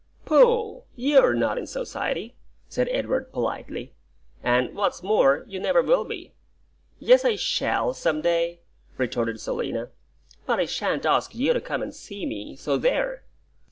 [0.25, 0.85] "Pooh!
[0.95, 2.35] YOU'RE not in society,"
[2.67, 3.93] said Edward, politely;
[4.41, 6.33] "and, what's more, you never will be."
[6.97, 8.61] "Yes, I shall, some day,"
[8.97, 9.89] retorted Selina;
[10.47, 13.25] "but I shan't ask you to come and see me, so there!"